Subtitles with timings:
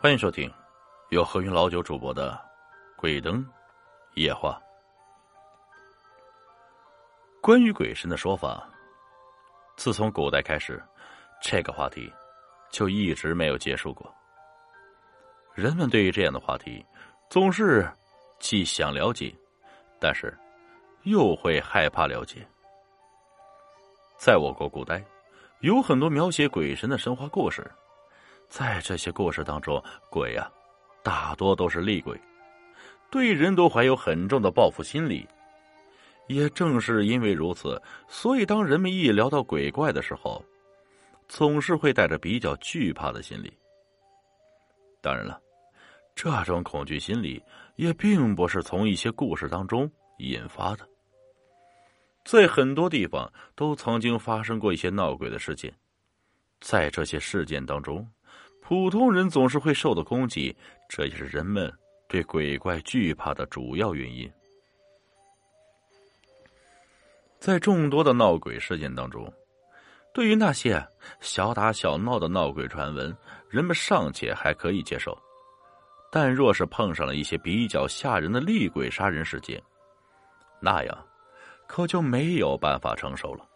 [0.00, 0.48] 欢迎收听
[1.08, 2.30] 由何云老九主播的
[2.96, 3.44] 《鬼灯
[4.14, 4.62] 夜话》。
[7.40, 8.64] 关于鬼神的说法，
[9.76, 10.80] 自从古代开始，
[11.42, 12.12] 这个话题
[12.70, 14.08] 就一直没有结束过。
[15.52, 16.86] 人们对于这样的话题，
[17.28, 17.84] 总是
[18.38, 19.34] 既想了解，
[19.98, 20.32] 但是
[21.02, 22.46] 又会害怕了解。
[24.16, 25.04] 在我国古代，
[25.58, 27.68] 有很多描写鬼神的神话故事。
[28.48, 30.50] 在这些故事当中，鬼呀，
[31.02, 32.18] 大多都是厉鬼，
[33.10, 35.26] 对人都怀有很重的报复心理。
[36.28, 40.44] 也正是因为如此，所以当人们一聊到鬼怪的时候，
[41.26, 43.50] 总是会带着比较惧怕的心理。
[45.00, 45.40] 当然了，
[46.14, 47.42] 这种恐惧心理
[47.76, 50.86] 也并不是从一些故事当中引发的。
[52.24, 55.74] 在很多地方都曾经发生过一些闹鬼的事件，
[56.60, 58.06] 在这些事件当中。
[58.68, 60.54] 普通人总是会受到攻击，
[60.90, 61.72] 这也是人们
[62.06, 64.30] 对鬼怪惧怕的主要原因。
[67.38, 69.32] 在众多的闹鬼事件当中，
[70.12, 70.86] 对于那些
[71.18, 73.16] 小打小闹的闹鬼传闻，
[73.48, 75.16] 人们尚且还可以接受；
[76.12, 79.58] 但若是碰上了一些比较吓人的厉鬼杀人事件，
[80.60, 81.06] 那样
[81.66, 83.48] 可就没有办法承受了。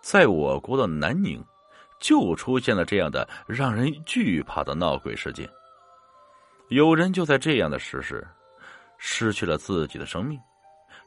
[0.00, 1.40] 在我国的南宁。
[2.00, 5.48] 就出现了这样的让人惧怕的闹鬼事件，
[6.68, 8.26] 有人就在这样的时事
[8.96, 10.38] 失去了自己的生命，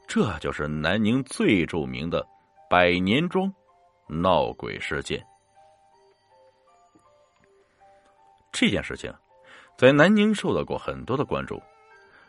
[0.06, 2.26] 这就是南宁最著名的
[2.68, 3.52] 百年庄
[4.06, 5.24] 闹鬼事件。
[8.52, 9.12] 这件事情
[9.78, 11.60] 在南宁受到过很多的关注，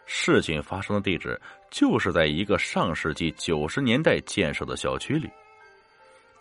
[0.05, 1.39] 事情发生的地址
[1.69, 5.29] 就是在一个上世纪九十年代建设的小区里。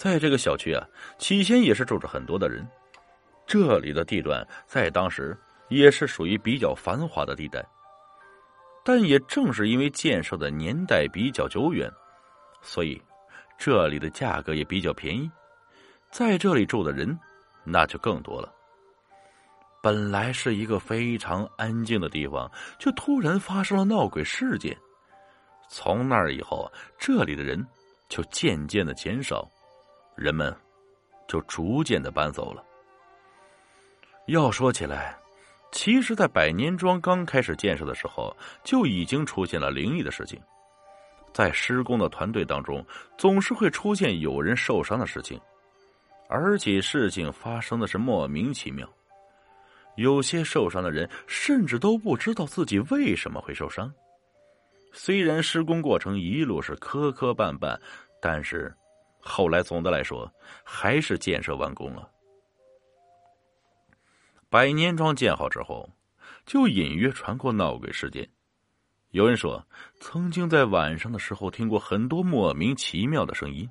[0.03, 0.85] 在这个小区啊，
[1.17, 2.67] 起先也是住着很多的人。
[3.47, 7.65] 这里的地段在当时也是属于比较繁华的地带。
[8.85, 11.89] 但也正是因为建设的年代比较久远，
[12.63, 13.01] 所以
[13.57, 15.31] 这里的价格也比较便宜。
[16.11, 17.17] 在这里住的人
[17.63, 18.53] 那就更多了。
[19.81, 24.77] 本来是一个非常安静的地方，却突然发生了闹鬼事件。
[25.69, 26.69] 从那儿以后，
[26.99, 27.65] 这里的人
[28.09, 29.49] 就渐渐的减少。
[30.15, 30.55] 人们
[31.27, 32.65] 就逐渐的搬走了。
[34.27, 35.17] 要说起来，
[35.73, 40.41] 其实，在百年庄刚开始建设的时候，就已经出现了灵异的事情。
[41.33, 42.85] 在施工的团队当中，
[43.17, 45.41] 总是会出现有人受伤的事情，
[46.29, 48.89] 而且事情发生的是莫名其妙。
[49.97, 53.93] 有些受伤的人甚至都不知道自己为什么会受伤。
[54.93, 57.77] 虽然施工过程一路是磕磕绊绊，
[58.21, 58.73] 但是。
[59.23, 60.31] 后来，总的来说，
[60.65, 62.11] 还是建设完工了。
[64.51, 65.89] 百年庄建好之后，
[66.45, 68.29] 就隐约传过闹鬼事件。
[69.13, 69.65] 有人说，
[70.01, 73.69] 曾经在晚上的时候听过很多莫名其妙的声音，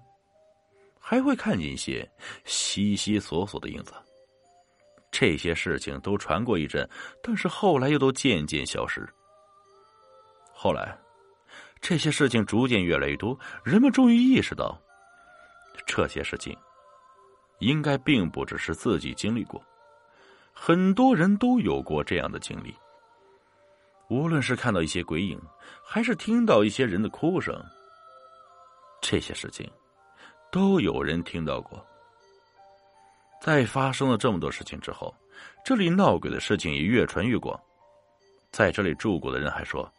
[1.00, 2.10] 还会看见一些
[2.46, 3.94] 悉悉索索的影子。
[5.12, 6.90] 这些事情都传过一阵，
[7.22, 9.08] 但是后来又都渐渐消失。
[10.54, 10.98] 后来，
[11.82, 14.80] 这些事情逐渐越来越多，人们终于意识到。
[15.94, 16.58] 这些事情，
[17.60, 19.62] 应该并不只是自己经历过，
[20.54, 22.74] 很多人都有过这样的经历。
[24.08, 25.38] 无论是看到一些鬼影，
[25.84, 27.62] 还是听到一些人的哭声，
[29.02, 29.70] 这些事情，
[30.50, 31.86] 都有人听到过。
[33.42, 35.14] 在发生了这么多事情之后，
[35.66, 37.60] 这里闹鬼的事情也越传越广。
[38.50, 39.92] 在这里住过的人还说，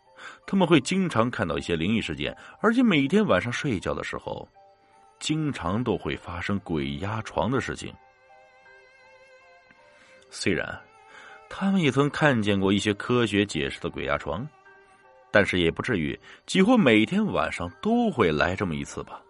[0.46, 4.48] 他们会经常看到一些灵异事件，而且每天晚上睡觉的时候。
[5.22, 7.94] 经常都会发生鬼压床的事情。
[10.28, 10.76] 虽然
[11.48, 14.44] 他们也曾看见过一些科学解释的鬼压床，
[15.30, 19.22] 但是也不至于几乎每天晚上都会来这么一次吧。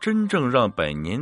[0.00, 1.20] 真正让百年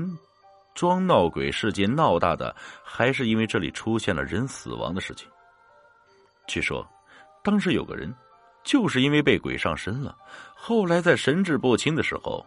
[0.72, 2.54] 庄闹鬼事件闹大的，
[2.84, 5.28] 还是因为这里出现了人死亡的事情。
[6.46, 6.88] 据说，
[7.42, 8.14] 当时有个人
[8.62, 10.16] 就是因为被鬼上身了，
[10.54, 12.46] 后来在神志不清的时候。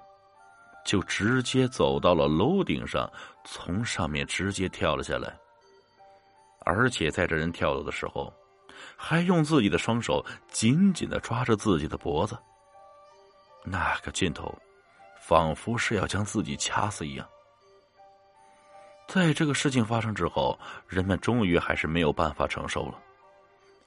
[0.86, 3.12] 就直接走到了楼顶上，
[3.46, 5.38] 从上面直接跳了下来。
[6.66, 8.34] 而且在这人跳楼的时候，
[8.96, 12.38] 还用自己的双手紧紧的抓着自己的脖子。
[13.66, 14.54] 那个劲头，
[15.22, 17.28] 仿佛是要将自己掐死一样。
[19.08, 20.58] 在这个事情发生之后，
[20.88, 23.00] 人们终于还是没有办法承受了，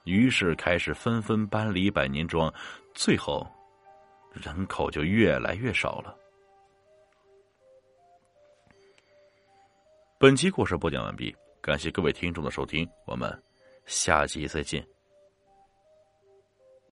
[0.03, 2.53] 于是开始纷纷搬离百年庄，
[2.93, 3.45] 最后
[4.31, 6.15] 人口就越来越少了。
[10.19, 11.35] 本期故事播讲完毕。
[11.61, 13.31] 感谢各位听众的收听，我们
[13.85, 14.83] 下期再见。